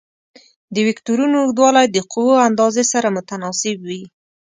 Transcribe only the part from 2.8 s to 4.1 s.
سره متناسب وي.